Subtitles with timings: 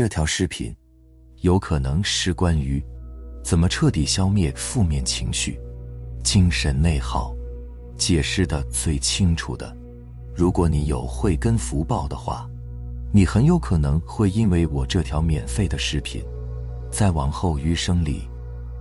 [0.00, 0.74] 这条视频
[1.42, 2.82] 有可能是关于
[3.44, 5.60] 怎么彻底消灭负面情绪、
[6.24, 7.36] 精神内耗，
[7.98, 9.76] 解释的最清楚的。
[10.34, 12.48] 如果你有慧根福报的话，
[13.12, 16.24] 你很有可能会因为我这条免费的视频，
[16.90, 18.22] 在往后余生里，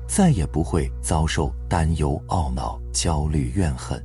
[0.07, 4.01] 再也不会遭受担忧、懊恼、焦虑、怨恨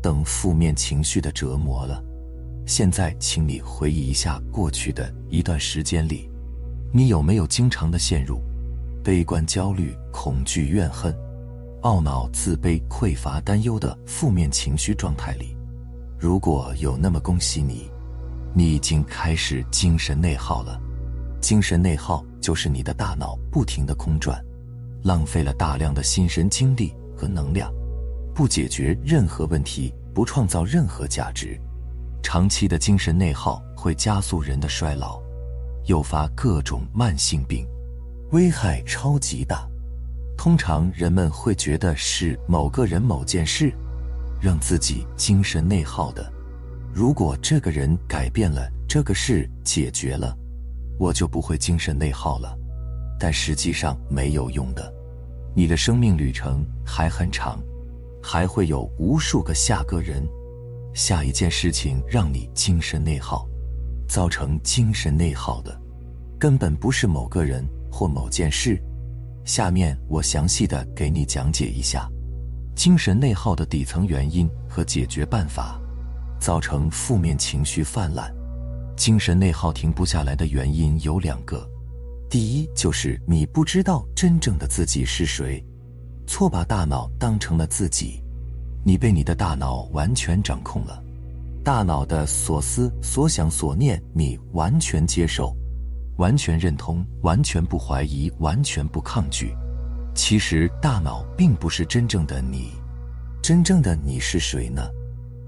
[0.00, 2.00] 等负面情绪的折磨了。
[2.64, 6.30] 现在，请你回忆一下过去的一段时间里，
[6.96, 8.40] 你有没有经常的陷入
[9.02, 11.12] 悲观、焦虑、恐惧、怨恨、
[11.82, 15.56] 懊恼、自卑、匮乏、担忧的负面情绪状态里？
[16.20, 17.90] 如果有，那么恭喜你，
[18.54, 20.80] 你已经开始精神内耗了。
[21.40, 24.40] 精神内耗就是你的大脑不停的空转，
[25.02, 27.74] 浪费了大量的心神精力和能量，
[28.32, 31.60] 不解决任何问题，不创造任何价值。
[32.22, 35.20] 长期的精神内耗会加速人的衰老，
[35.86, 37.66] 诱发各种慢性病，
[38.32, 39.68] 危害超级大。
[40.36, 43.72] 通常人们会觉得是某个人、某件事。
[44.42, 46.30] 让自己精神内耗的，
[46.92, 50.36] 如果这个人改变了，这个事解决了，
[50.98, 52.54] 我就不会精神内耗了。
[53.18, 54.92] 但实际上没有用的，
[55.56, 57.58] 你的生命旅程还很长，
[58.22, 60.28] 还会有无数个下个人、
[60.92, 63.48] 下一件事情让你精神内耗，
[64.08, 65.78] 造成精神内耗的，
[66.38, 68.80] 根本不是某个人或某件事。
[69.44, 72.08] 下面我详细的给你讲解一下。
[72.74, 75.80] 精神内耗的底层原因和解决办法，
[76.40, 78.34] 造成负面情绪泛滥。
[78.96, 81.68] 精神内耗停不下来的原因有两个：
[82.30, 85.64] 第一，就是你不知道真正的自己是谁，
[86.26, 88.22] 错把大脑当成了自己，
[88.82, 91.03] 你被你的大脑完全掌控了，
[91.64, 95.56] 大脑的所思所想所念，你完全接受，
[96.18, 99.56] 完全认同，完全不怀疑，完全不抗拒。
[100.14, 102.70] 其实大脑并不是真正的你，
[103.42, 104.90] 真正的你是谁呢？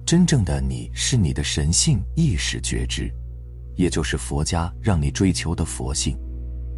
[0.07, 3.13] 真正的你是你的神性意识觉知，
[3.75, 6.17] 也就是佛家让你追求的佛性，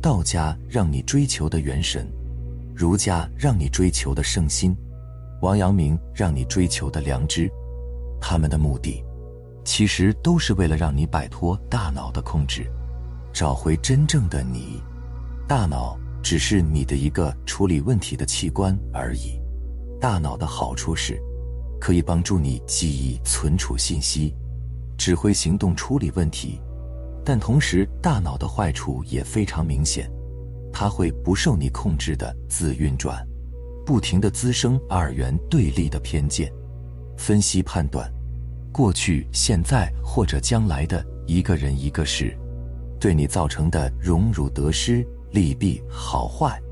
[0.02, 2.10] 道家让你追求的元神，
[2.74, 4.76] 儒家让你追求的圣心，
[5.42, 7.48] 王阳明让你追求的良知。
[8.20, 9.00] 他们的目的，
[9.68, 12.66] 其实都是为了让你摆脱大脑的控制，
[13.34, 14.82] 找回真正的你。
[15.46, 15.98] 大脑。
[16.20, 19.40] 只是你的一个处理问题的器官而已。
[20.00, 21.18] 大脑的好处是，
[21.80, 24.34] 可以帮助你记忆、存储信息、
[24.98, 26.60] 指挥行动、处理问题。
[27.24, 30.10] 但同时，大脑的坏处也非常明显，
[30.72, 33.24] 它会不受你控制的自运转，
[33.86, 36.52] 不停的滋生二元对立的偏见、
[37.16, 38.12] 分析判断，
[38.78, 42.32] 过去、现在或者将来的一个人、一个事，
[43.00, 45.04] 对你造成的荣辱得失。
[45.32, 46.62] 利弊好坏、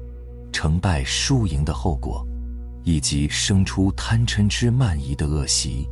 [0.52, 2.24] 成败输赢的后果，
[2.84, 5.88] 以及生出贪嗔痴慢疑的恶习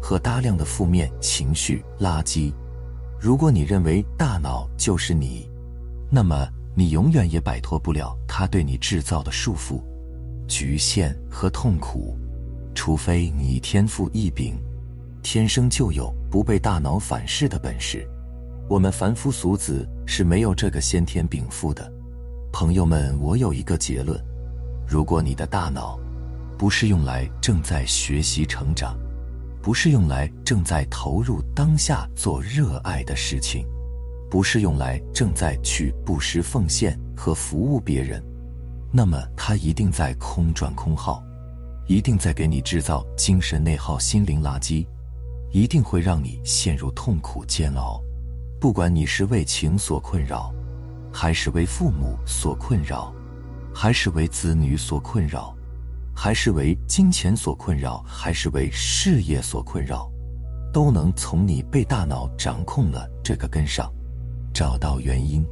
[0.00, 2.52] 和大量的负面情绪垃圾。
[3.20, 5.50] 如果你认为大脑就是你，
[6.08, 9.82] 那么你永远也摆脱不了它对你制造的束缚、
[10.46, 12.16] 局限和痛苦，
[12.76, 14.56] 除非你天赋异禀，
[15.30, 18.08] 天生就有不被大脑反噬的本事。
[18.66, 21.92] 我们凡夫俗子是没有这个先天禀赋的。
[22.50, 24.18] 朋友们，我有一个结论：
[24.86, 26.00] 如果你的大脑
[26.56, 28.98] 不是用来正在学习成长，
[29.60, 33.66] 不是用来正在投入当下做热爱的事情，
[34.30, 38.24] 不是用来正在去布施奉献和服务别人，
[38.90, 41.22] 那么它一定在空转空耗，
[41.86, 44.86] 一定在给你制造精神内耗、心灵垃圾，
[45.50, 48.00] 一定会让你陷入痛苦煎熬。
[48.60, 50.52] 不管你是为情所困扰。
[51.10, 53.12] 还是为父母所困扰，
[53.74, 55.56] 还是为子女所困扰，
[56.14, 60.08] 还是为金钱所困扰，还是为事业所困扰，
[60.70, 63.90] 都能从你被大脑掌控了这个根上
[64.52, 65.44] 找到原因。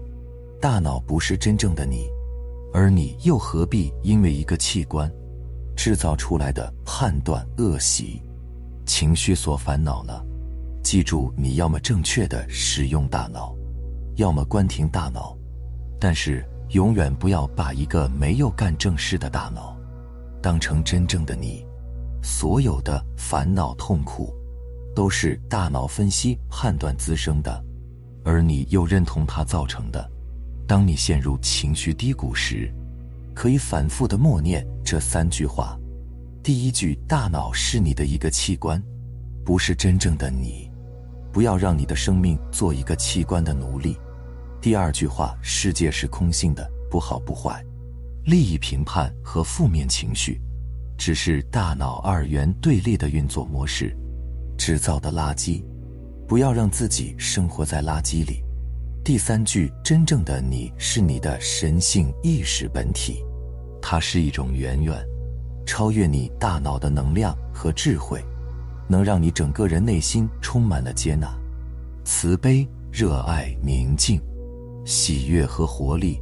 [0.60, 2.06] 大脑不是真正的你，
[2.72, 5.10] 而你又何必因为一个器官
[5.74, 8.22] 制造出来的判断恶习、
[8.86, 10.24] 情绪所烦恼呢？
[10.82, 13.54] 记住，你要么正确的使用大脑，
[14.14, 15.36] 要么关停大脑。
[15.98, 19.76] 但是，永远不要把一个没有干正事的大脑
[20.40, 21.66] 当成真正的你。
[22.22, 24.34] 所有的烦恼痛苦，
[24.94, 27.64] 都是大脑分析判断滋生的，
[28.24, 30.10] 而你又认同它造成的。
[30.66, 32.72] 当你陷入情绪低谷时，
[33.34, 35.78] 可以反复的默念这三句话：
[36.46, 38.80] 第一句，大脑是你的一个器官，
[39.44, 40.70] 不是真正的你，
[41.32, 43.98] 不要让你的生命做一个器官的奴隶。
[44.60, 47.60] 第二句话，世界是空性的，不好不坏。
[48.26, 50.40] 利益评判和负面情绪，
[50.96, 53.92] 只是大脑二元对立的运作模式
[54.56, 55.64] 制造的垃圾。
[56.28, 58.44] 不要让自己生活在垃圾里。
[59.02, 63.24] 第三句，真正的你是你的神性意识本体，
[63.82, 65.04] 它是一种远远
[65.66, 68.24] 超越你大脑的能量和智慧，
[68.88, 71.28] 能让你整个人内心充满了接纳、
[72.04, 74.22] 慈悲、热爱、宁静、
[74.84, 76.18] 喜悦和活力。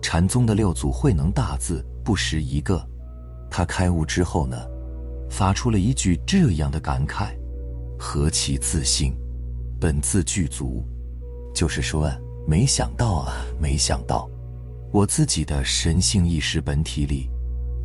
[0.00, 2.80] 禅宗的六祖慧能大字不识一个，
[3.50, 4.56] 他开悟之后呢，
[5.28, 7.36] 发出了一句这样的感慨：
[7.98, 9.12] 何其自信，
[9.80, 10.86] 本自具足。
[11.52, 12.08] 就是说，
[12.46, 14.30] 没想到啊，没想到，
[14.92, 17.28] 我自己的神性意识本体里，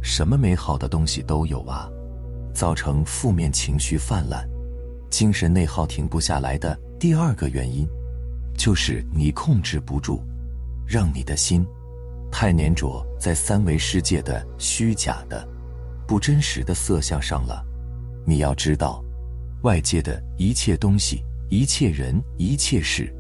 [0.01, 1.89] 什么美好的东西都有啊。
[2.53, 4.45] 造成负面情绪泛滥、
[5.09, 7.88] 精神内耗停不下来的第二个原因，
[8.57, 10.21] 就是你控制不住，
[10.86, 11.65] 让你的心。
[12.30, 15.48] 太粘着在三维世界的虚假的、
[16.06, 17.65] 不真实的色相上了。
[18.25, 19.01] 你要知道，
[19.63, 23.13] 外界的一切东西、一切人、一切事，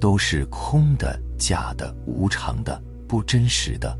[0.00, 3.98] 都是空的、假的、无常的、不真实的。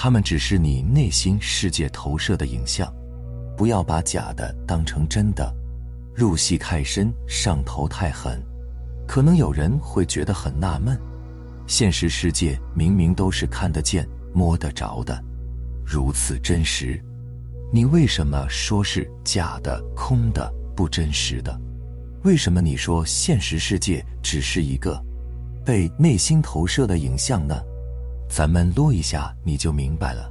[0.00, 2.88] 他们只是你内心世界投射的影像。
[3.56, 5.52] 不要把假的当成真的。
[6.14, 8.40] 入戏太深，上头太狠，
[9.08, 10.96] 可能有人会觉得很纳闷。
[11.66, 15.20] 现实世界明明都是看得见、摸得着的，
[15.84, 17.02] 如此真实，
[17.72, 21.60] 你为什么说是假的、空的、不真实的？
[22.22, 24.96] 为什么你说现实世界只是一个
[25.64, 27.60] 被内心投射的影像呢？
[28.28, 30.30] 咱们撸一下你就明白了。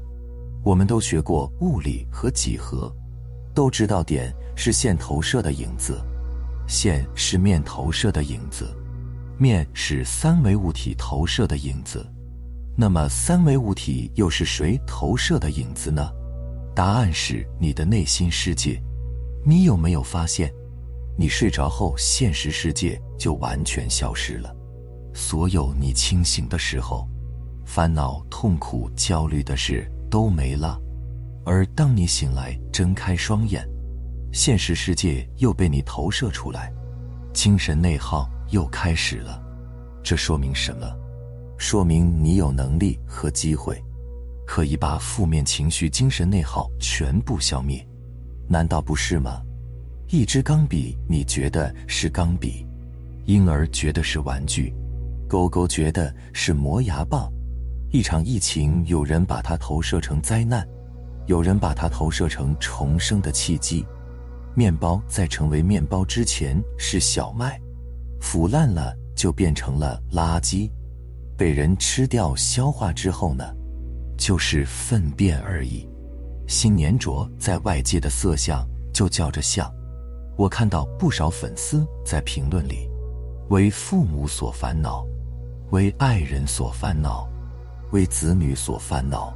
[0.63, 2.93] 我们都学过物理和几何，
[3.53, 5.99] 都知道点是线投射的影子，
[6.67, 8.67] 线是面投射的影子。
[9.37, 12.05] 面是三维物体投射的影子，
[12.75, 16.09] 那么三维物体又是谁投射的影子呢？
[16.75, 18.81] 答案是你的内心世界。
[19.45, 20.51] 你有没有发现，
[21.17, 24.53] 你睡着后，现实世界就完全消失了？
[25.13, 27.07] 所有你清醒的时候，
[27.67, 30.81] 烦恼、痛苦、焦虑的事都没了。
[31.45, 33.67] 而当你醒来，睁开双眼，
[34.31, 36.73] 现实世界又被你投射出来，
[37.33, 38.27] 精神内耗。
[38.51, 39.43] 又开始了，
[40.01, 40.87] 这说明什么？
[41.57, 43.83] 说明你有能力和机会，
[44.45, 47.85] 可以把负面情绪、精神内耗全部消灭，
[48.47, 49.41] 难道不是吗？
[50.07, 52.65] 一支钢笔，你觉得是钢笔；
[53.25, 54.73] 婴儿觉得是玩具；
[55.27, 57.29] 狗狗觉得是磨牙棒；
[57.97, 60.63] 一场疫情，有人把它投射成灾难，
[61.25, 63.83] 有人把它投射成重生的契机。
[64.53, 67.59] 面包在成为面包之前是小麦。
[68.21, 70.69] 腐烂了就变成了垃圾，
[71.35, 73.43] 被人吃掉消化之后呢，
[74.15, 75.89] 就是粪便而已。
[76.47, 78.63] 心粘着在外界的色相
[78.93, 79.67] 就叫着相。
[80.37, 82.87] 我看到不少粉丝在评论里，
[83.49, 85.03] 为父母所烦恼，
[85.71, 87.27] 为爱人所烦恼，
[87.91, 89.33] 为子女所烦恼，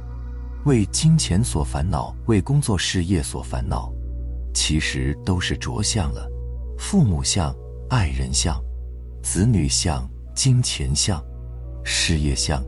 [0.64, 3.92] 为金钱所烦恼，为工作事业所烦恼。
[4.54, 6.30] 其实都是着相了，
[6.78, 7.54] 父母相，
[7.88, 8.62] 爱人相。
[9.22, 11.22] 子女相、金钱相、
[11.84, 12.62] 事业相，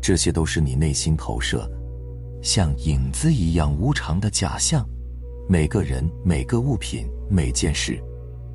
[0.00, 1.68] 这些都是你内心投射，
[2.42, 4.86] 像影子一样无常的假象。
[5.48, 7.98] 每个人、每个物品、每件事，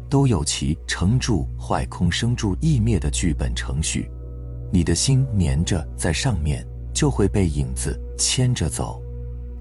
[0.10, 4.10] 都有其成住坏空、生住意灭的剧本程序。
[4.72, 9.02] 你的心粘着在上面，就会被影子牵着走。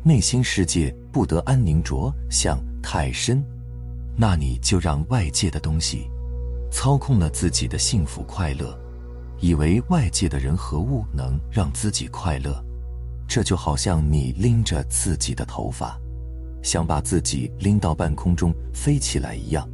[0.05, 3.45] 内心世界不得安宁着想太深，
[4.17, 6.09] 那你就让外界的东西。
[6.71, 8.79] 操控了自己的幸福快乐，
[9.41, 12.65] 以为外界的人和物能让自己快乐，
[13.27, 15.99] 这就好像你拎着自己的头发，
[16.63, 19.69] 想把自己拎到半空中飞起来一样，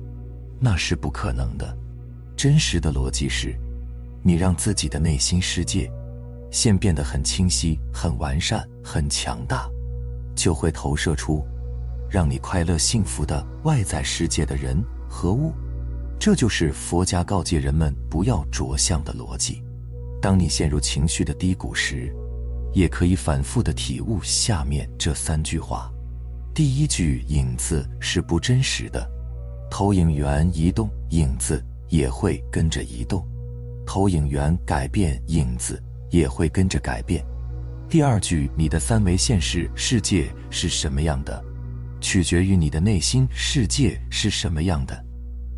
[0.58, 1.76] 那是不可能的。
[2.34, 3.54] 真实的逻辑是，
[4.26, 5.88] 你让自己的内心世界
[6.50, 9.70] 线变得很清晰、很完善、很强大，
[10.34, 11.46] 就会投射出
[12.10, 15.54] 让你快乐幸福的外在世界的人和物。
[16.18, 19.62] 这就是佛家告诫人们不要着相的逻辑。
[20.20, 22.12] 当你陷入情绪的低谷时，
[22.72, 25.88] 也可以反复的体悟下面这三句话。
[26.52, 29.08] 第一句：影子是不真实的，
[29.70, 33.20] 投影源移动，影子也会跟着移动；
[33.86, 37.24] 投影源改变，影子也会跟着改变。
[37.88, 41.42] 第二句：你的三维现实世界是什么样的，
[42.00, 45.04] 取决于你的内心世界是什么样的。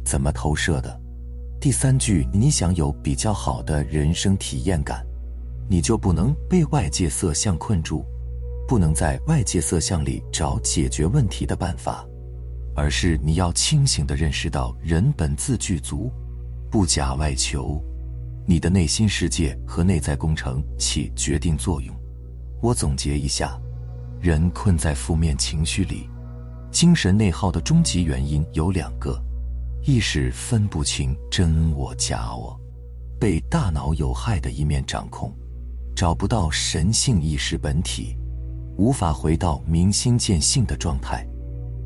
[0.04, 1.00] 怎么投射的？
[1.58, 5.04] 第三句，你想有比较好的人生体验感，
[5.68, 8.04] 你就不能被外界色相困住，
[8.68, 12.06] 不能在外界色相里找解决问题的办法，
[12.76, 16.12] 而是你要清醒地认识到人本自具足，
[16.70, 17.82] 不假外求。
[18.50, 21.94] 你的内心世界和内在工程起决定作用。
[22.62, 23.60] 我总结一下：
[24.22, 26.08] 人困在负面情绪里，
[26.70, 29.22] 精神内耗的终极原因有两个：
[29.84, 32.58] 一是分不清真我假我，
[33.20, 35.30] 被大脑有害的一面掌控，
[35.94, 38.16] 找不到神性意识本体，
[38.78, 41.22] 无法回到明心见性的状态；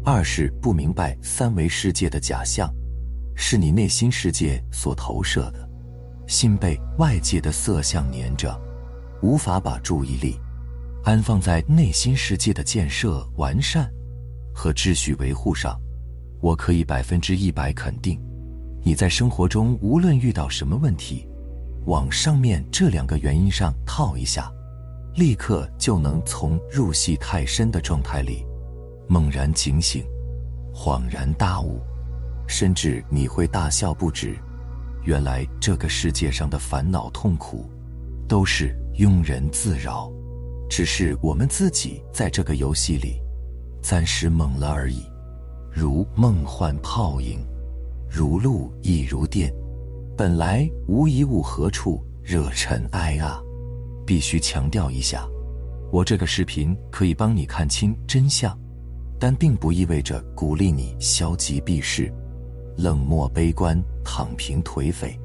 [0.05, 2.73] 二是不明白三维世界的假象，
[3.35, 5.72] 是你内心世界所投射的。
[6.27, 8.59] 心被外界的色相粘着，
[9.23, 10.39] 无法把注意力
[11.05, 13.91] 安放在内心世界的建设、完善
[14.55, 15.79] 和秩序维护上。
[16.41, 18.21] 我可以百分之一百肯定，
[18.83, 21.27] 你在生活中无论遇到什么问题，
[21.87, 24.53] 往上面这两个原因上套一下，
[25.15, 28.45] 立刻就能从入戏太深的状态里
[29.09, 30.05] 猛然警醒、
[30.75, 31.81] 恍然大悟，
[32.49, 34.37] 甚至你会大笑不止。
[35.05, 37.69] 原来这个世界上的烦恼痛苦，
[38.29, 40.13] 都是庸人自扰，
[40.71, 43.21] 只是我们自己在这个游戏里
[43.83, 45.03] 暂时懵了而已。
[45.73, 47.45] 如梦幻泡影，
[48.09, 49.53] 如露亦如电，
[50.17, 53.43] 本来无一物，何处惹尘埃啊！
[54.07, 55.27] 必须强调一下，
[55.91, 58.57] 我这个视频可以帮你看清真相，
[59.19, 62.13] 但并不意味着鼓励你消极避世。
[62.77, 65.19] 冷漠、悲观、躺平、颓废，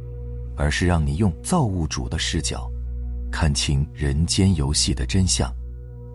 [0.55, 2.69] 而是让你用造物主的视角，
[3.31, 5.53] 看清人间游戏的真相，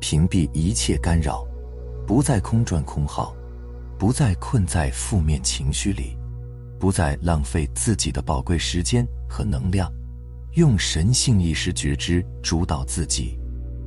[0.01, 1.47] 屏蔽一切干扰，
[2.07, 3.35] 不再空转空耗，
[3.99, 6.17] 不再困在负面情绪里，
[6.79, 9.93] 不再浪费自己的宝贵时间和能量，
[10.55, 13.39] 用神性意识觉知主导自己，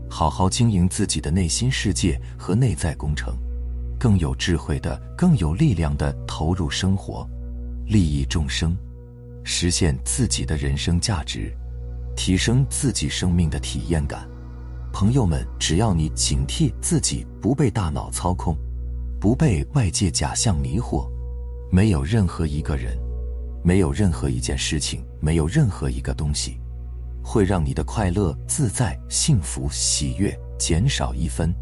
[0.10, 3.36] 好好经营自己的内心世界和内在工程，
[4.00, 7.28] 更有智慧的、更有力量的投入生活。
[7.88, 8.76] 利益众生，
[9.44, 11.56] 实现自己的人生价值，
[12.16, 14.28] 提升自己生命的体验感。
[14.92, 18.58] 朋友们，只要你警惕自己不被大脑操控，
[19.20, 21.08] 不被外界假象迷惑，
[21.72, 22.98] 没有任何一个人，
[23.64, 26.60] 没有任何一件事情，没有任何一个东西，
[27.24, 31.54] 会让你的快乐、自在、幸福、喜悦减少一分，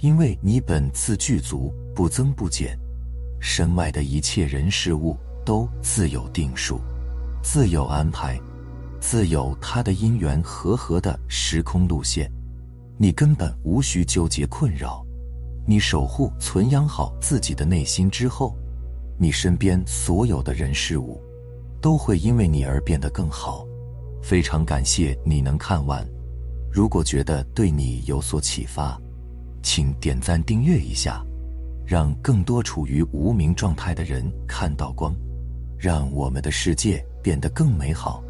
[0.00, 2.76] 因为你本自具足，不增不减。
[3.38, 5.16] 身外的一切人事物。
[5.44, 6.80] 都自有定数，
[7.42, 8.40] 自有安排，
[9.00, 12.30] 自有它的因缘和合的时空路线，
[12.98, 15.04] 你根本无需纠结困扰。
[15.66, 18.56] 你守护、存养好自己的内心之后，
[19.18, 21.20] 你身边所有的人事物，
[21.80, 23.64] 都会因为你而变得更好。
[24.22, 26.06] 非常感谢你能看完，
[26.70, 29.00] 如果觉得对你有所启发，
[29.62, 31.24] 请点赞订阅一下，
[31.86, 35.14] 让更多处于无名状态的人看到光。
[35.82, 38.22] 让我们的世界变得更美好。